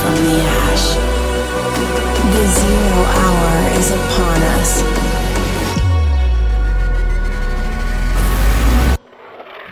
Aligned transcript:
From 0.00 0.14
the 0.14 0.40
ash. 0.40 0.86
The 2.34 2.44
zero 2.58 3.00
hour 3.24 3.52
is 3.78 3.88
upon 3.90 4.38
us. 4.56 4.70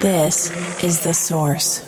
This 0.00 0.36
is 0.84 1.00
the 1.00 1.14
source. 1.14 1.80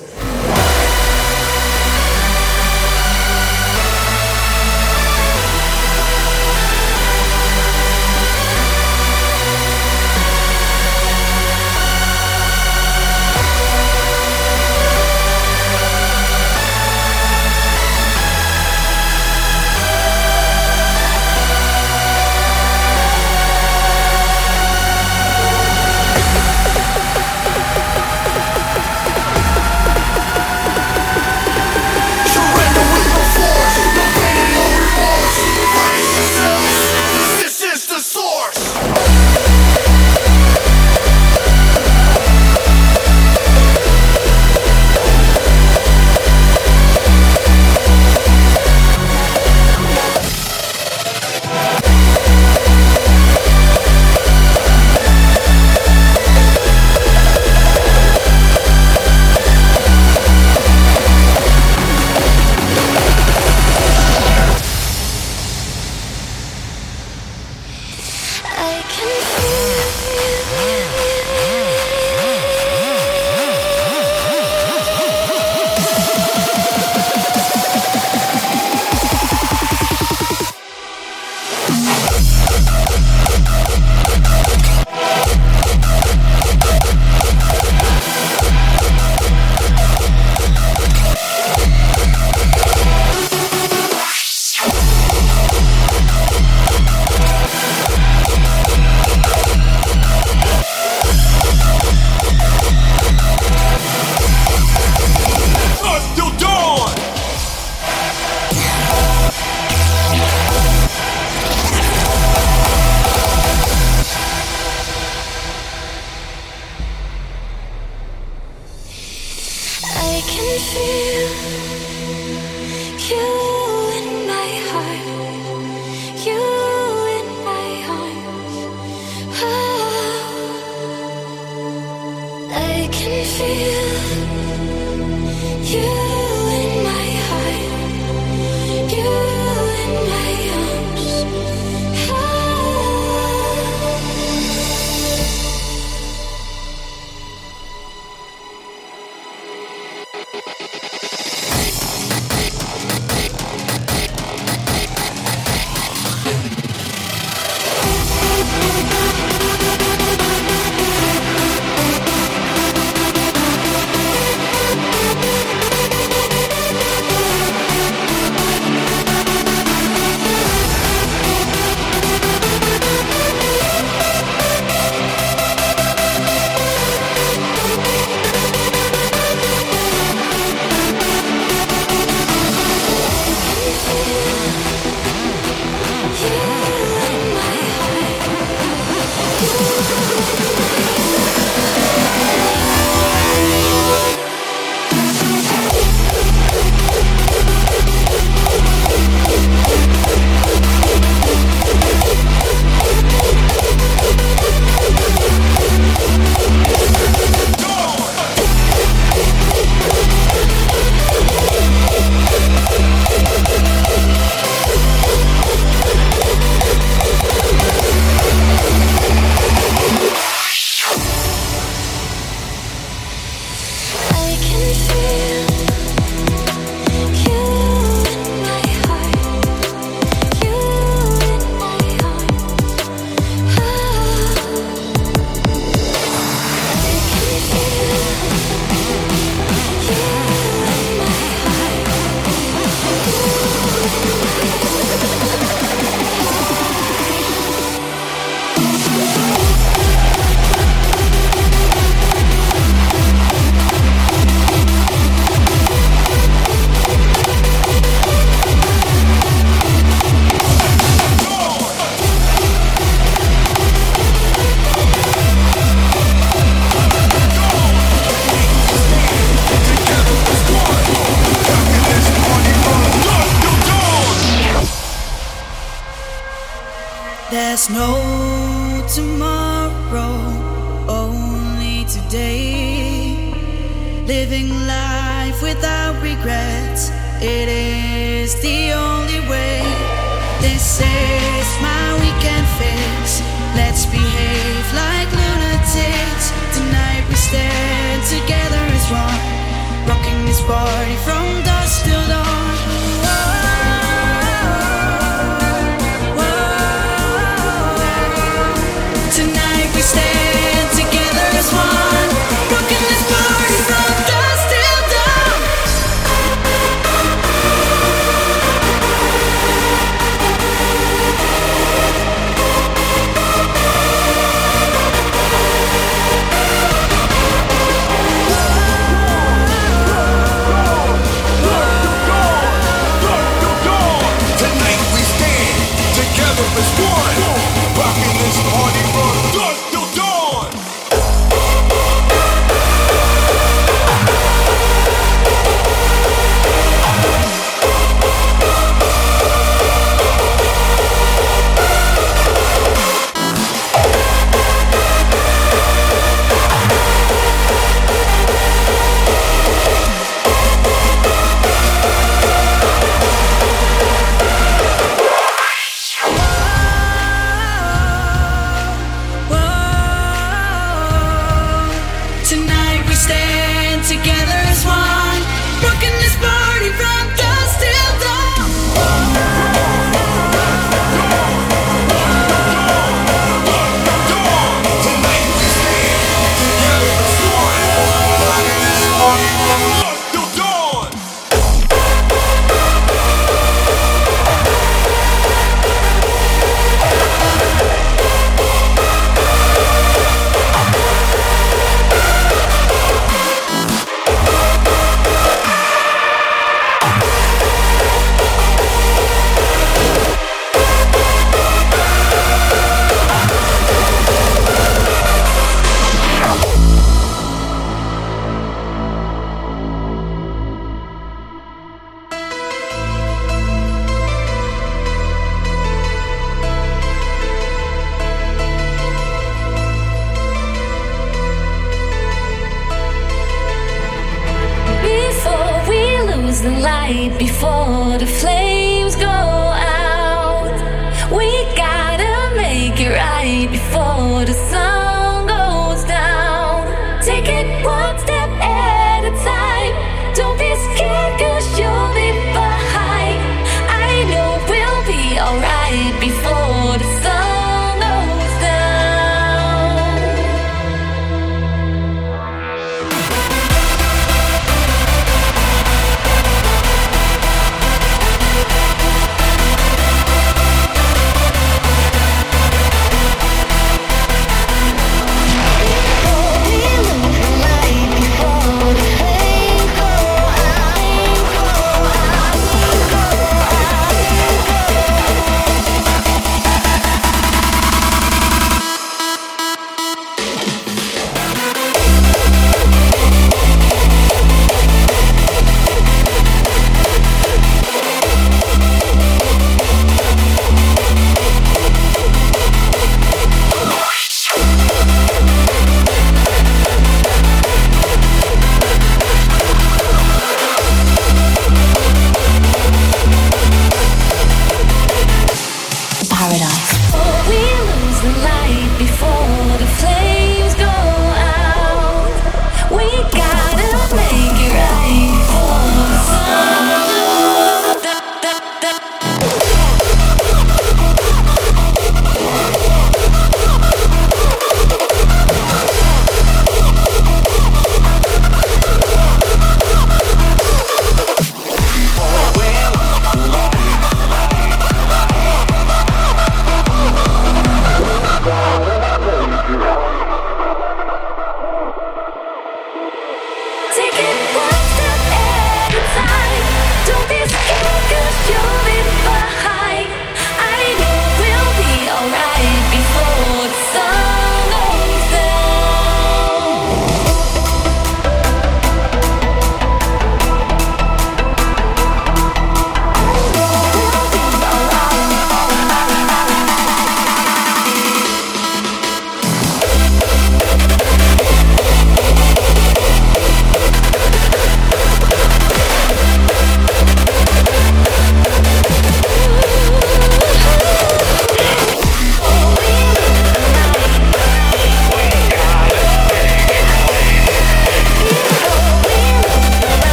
There's 277.61 277.77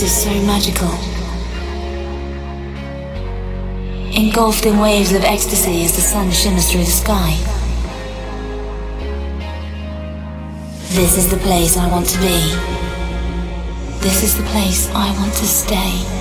This 0.00 0.16
is 0.16 0.22
so 0.22 0.46
magical. 0.46 0.88
Engulfed 4.18 4.64
in 4.64 4.78
waves 4.78 5.12
of 5.12 5.24
ecstasy 5.24 5.84
as 5.84 5.94
the 5.94 6.00
sun 6.00 6.30
shimmers 6.30 6.72
through 6.72 6.84
the 6.84 6.86
sky. 6.86 7.36
This 10.94 11.18
is 11.18 11.30
the 11.30 11.36
place 11.36 11.76
I 11.76 11.86
want 11.90 12.06
to 12.06 12.18
be. 12.18 12.38
This 14.00 14.22
is 14.22 14.38
the 14.38 14.44
place 14.44 14.88
I 14.94 15.14
want 15.18 15.34
to 15.34 15.46
stay. 15.46 16.19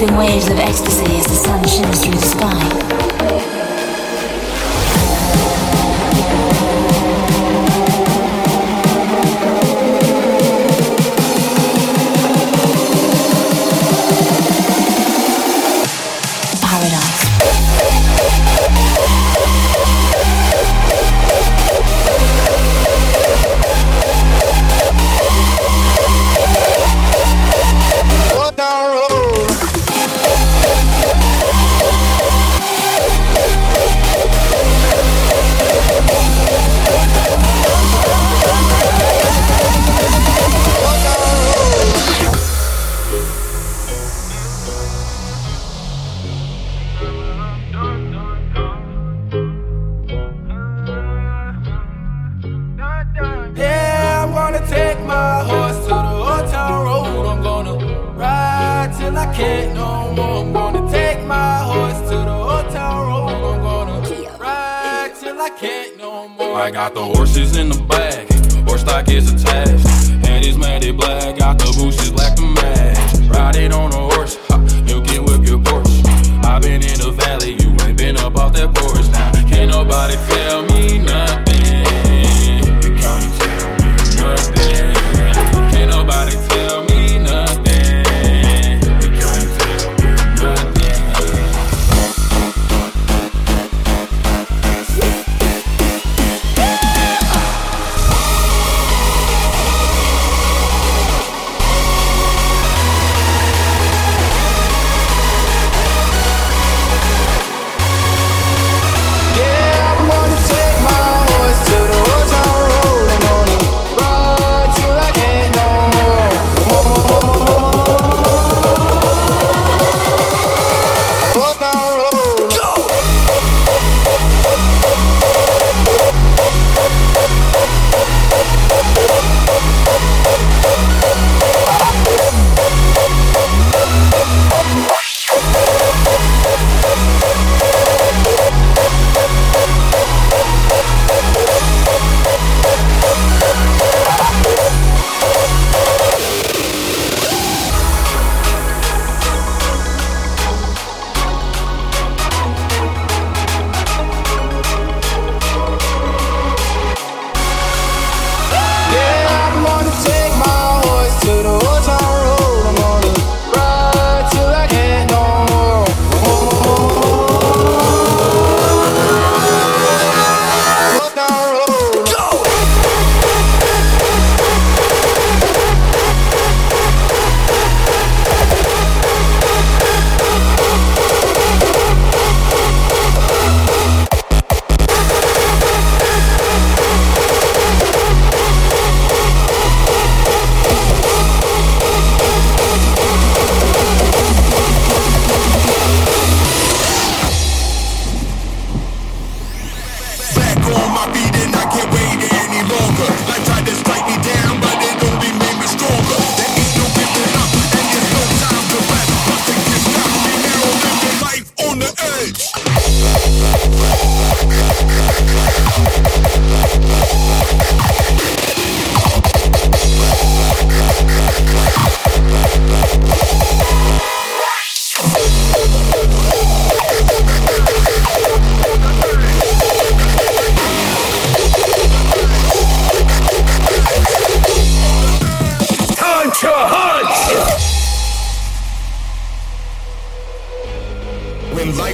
In 0.00 0.16
waves 0.16 0.48
of 0.48 0.58
ecstasy. 0.58 0.97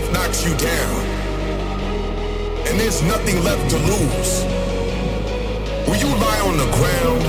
life 0.05 0.13
knocks 0.13 0.45
you 0.45 0.55
down, 0.57 1.05
and 2.67 2.81
there's 2.81 3.03
nothing 3.03 3.43
left 3.45 3.71
to 3.71 3.77
lose, 3.77 4.45
will 5.87 5.97
you 5.97 6.09
lie 6.17 6.41
on 6.45 6.57
the 6.57 6.69
ground 6.77 7.23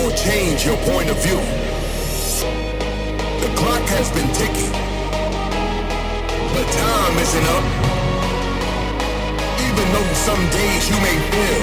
or 0.00 0.10
change 0.16 0.64
your 0.64 0.76
point 0.78 1.10
of 1.10 1.16
view? 1.22 1.40
The 3.40 3.48
clock 3.56 3.82
has 3.88 4.10
been 4.12 4.28
ticking, 4.34 4.72
but 6.54 6.66
time 6.72 7.18
isn't 7.18 7.46
up. 7.56 7.64
Even 9.60 9.92
though 9.92 10.12
some 10.14 10.42
days 10.50 10.88
you 10.88 10.98
may 11.06 11.18
feel 11.30 11.62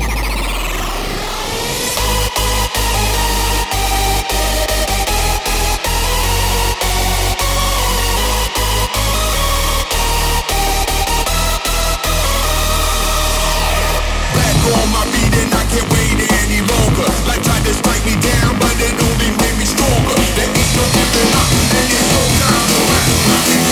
Like 17.28 17.42
tried 17.44 17.64
to 17.66 17.74
strike 17.74 18.06
me 18.06 18.16
down, 18.22 18.60
but 18.60 18.76
it 18.78 18.94
only 19.02 19.30
made 19.42 19.58
me 19.58 19.66
stronger. 19.66 20.16
There 20.38 20.46
ain't 20.46 20.74
no 20.78 20.84
giving 20.94 21.34
up, 21.34 21.50
to. 21.74 23.65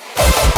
Yeah. 0.00 0.57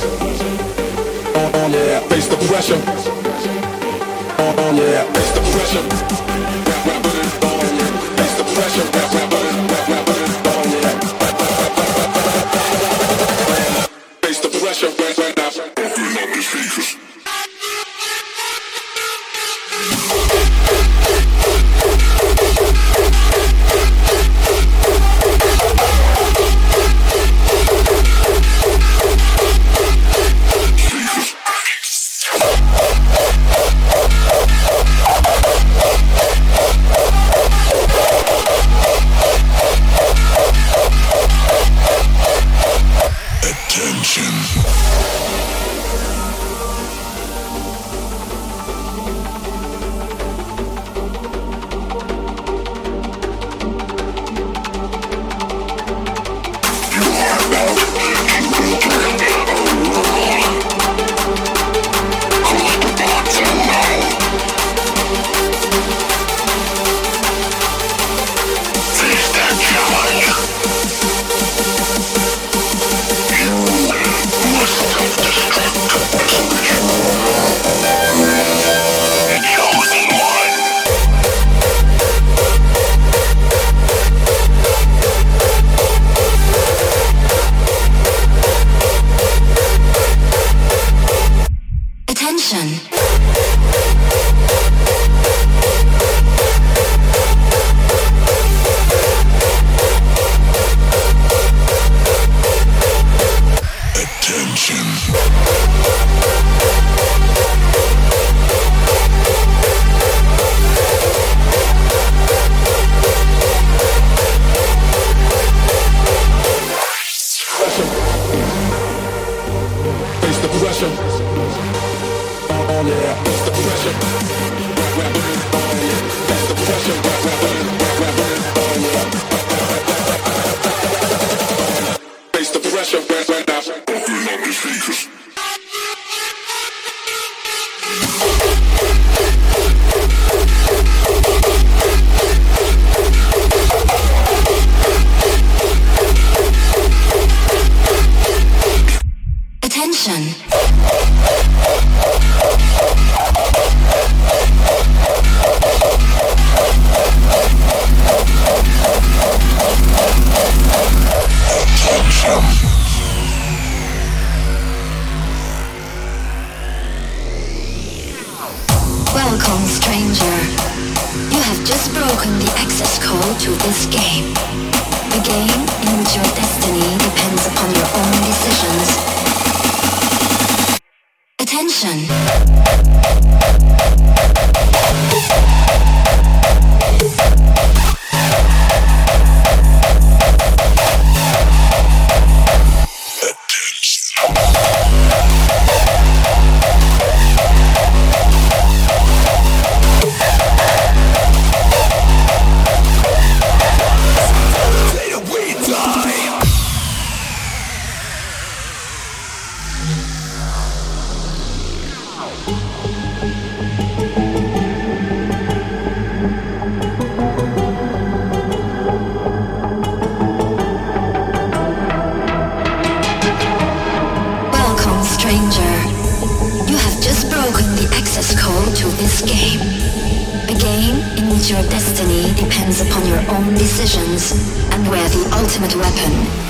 and 234.29 234.87
wear 234.87 235.09
the 235.09 235.35
ultimate 235.35 235.75
weapon. 235.75 236.40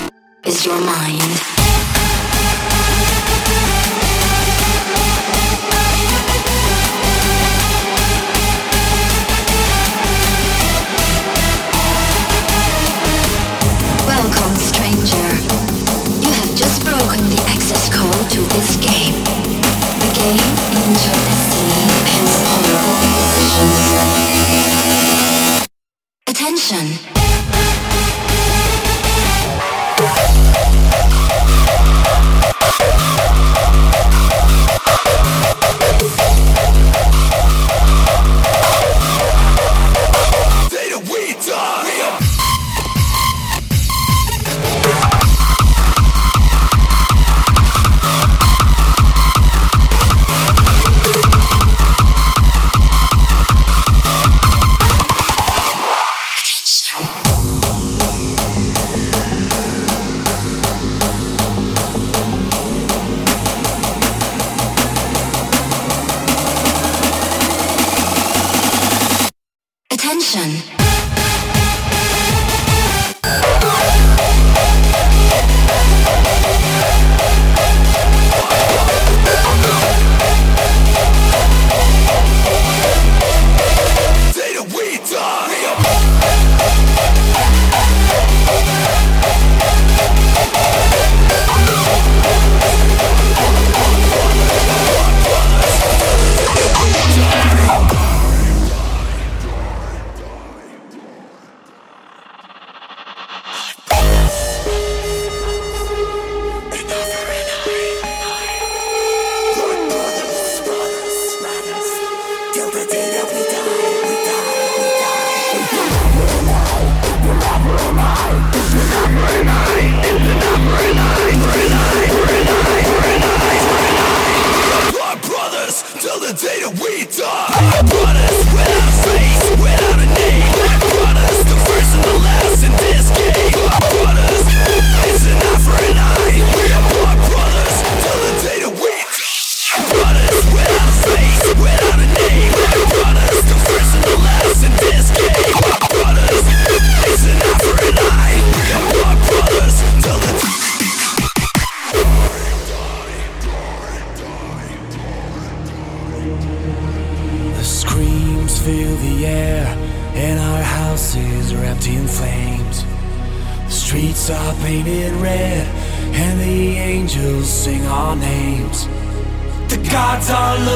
Qualitative 126.31 126.90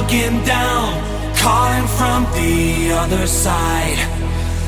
looking 0.06 0.44
down, 0.46 0.94
calling 1.36 1.88
from 1.88 2.24
the 2.36 2.92
other 2.92 3.26
side. 3.26 3.98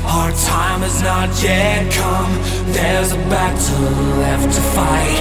Our 0.04 0.32
time 0.32 0.80
has 0.80 1.00
not 1.02 1.28
yet 1.40 1.92
come, 1.92 2.32
there's 2.72 3.12
a 3.12 3.16
battle 3.30 3.82
left 4.18 4.52
to 4.54 4.60
fight. 4.74 5.20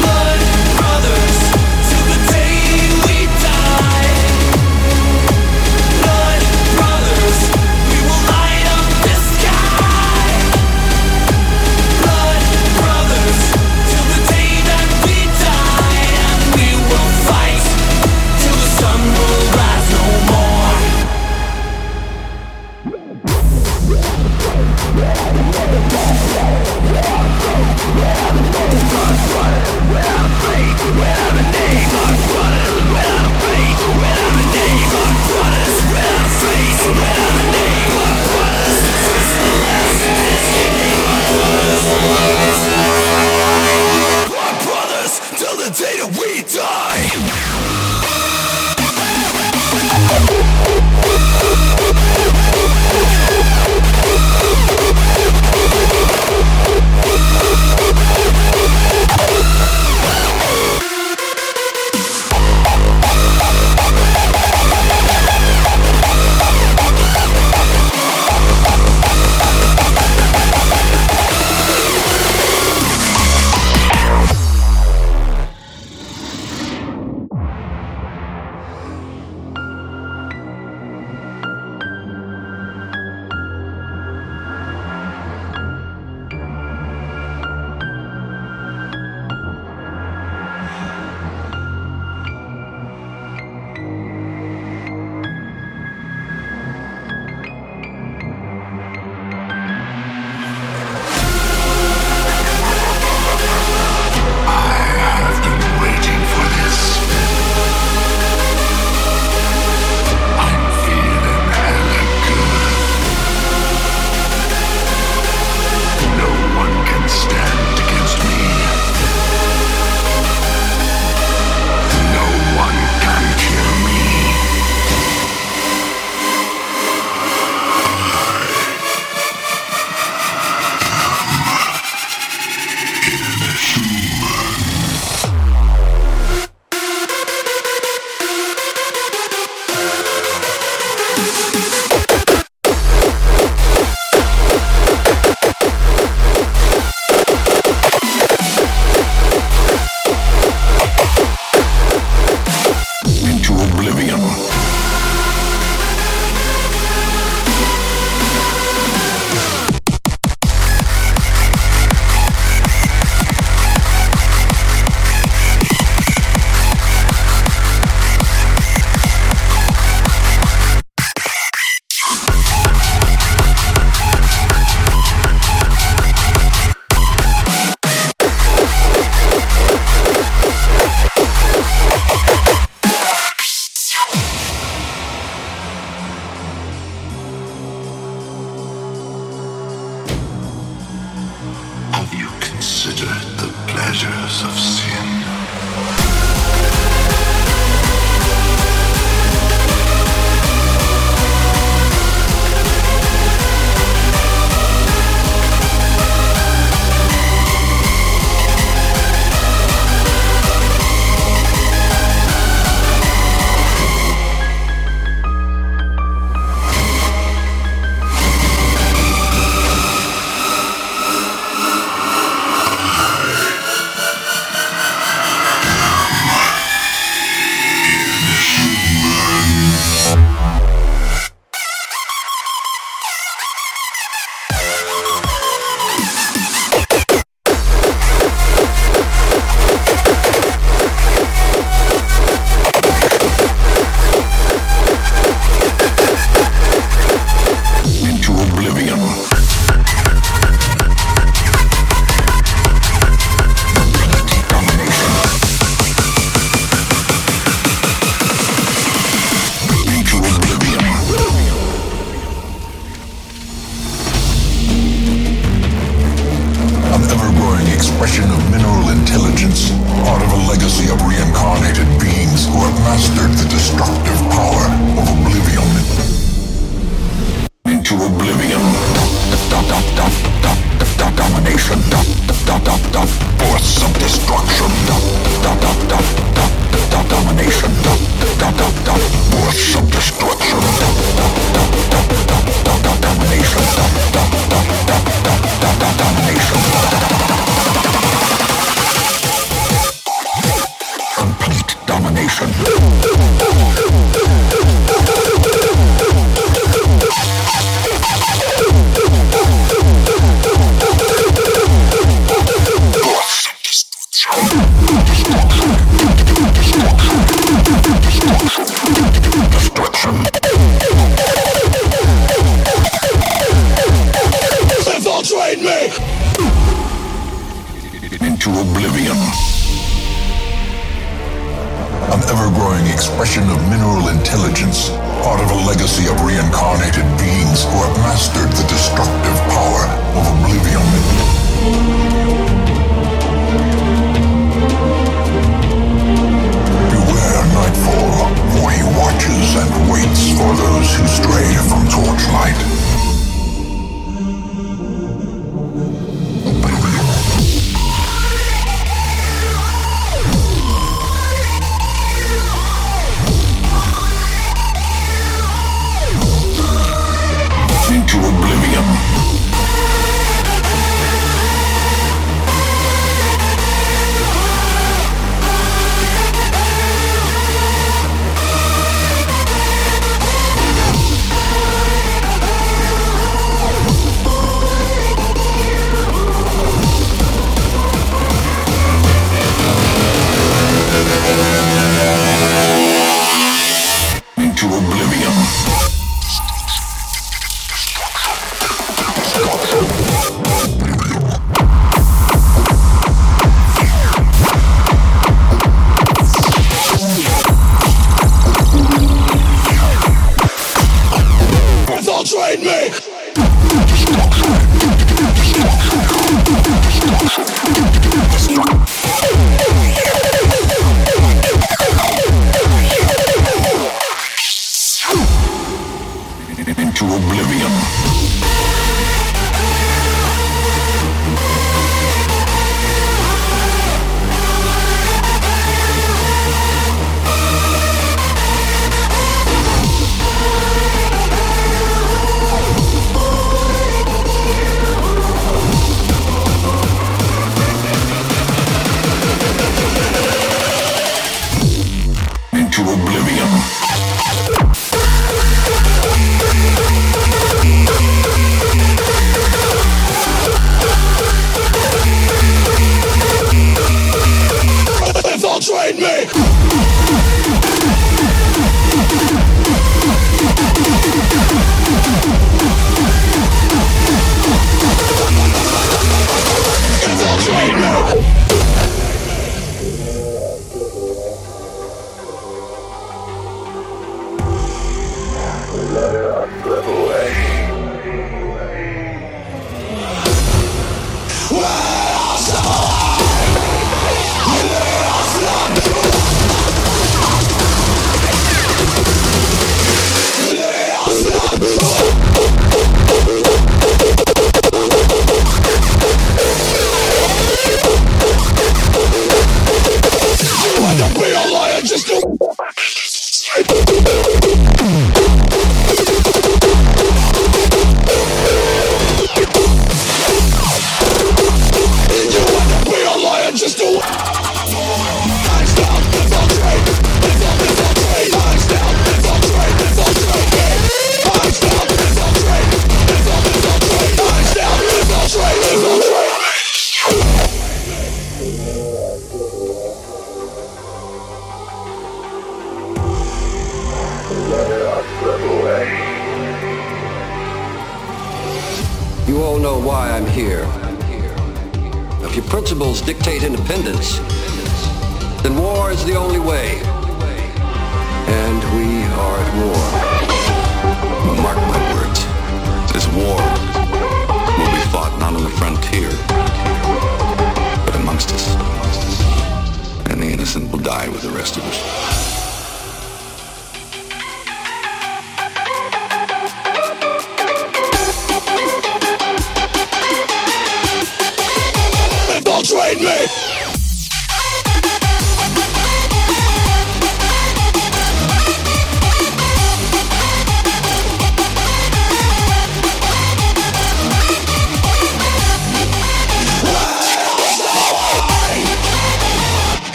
Blood, 0.00 0.40
brothers. 0.78 1.37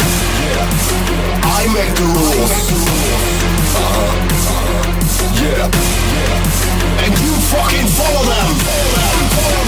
Yeah, 0.00 1.44
I 1.44 1.66
make 1.72 1.92
the 1.96 2.06
rules. 2.16 2.52
Uh-huh. 3.76 4.12
Yeah. 5.42 5.70
And 7.04 7.12
you 7.22 7.32
fucking 7.52 7.88
follow 7.96 8.24
them. 8.24 8.48
Follow 8.56 8.90
them. 8.92 9.28
Follow 9.36 9.56
them. 9.56 9.65